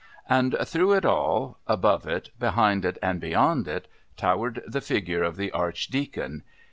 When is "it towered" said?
3.67-4.63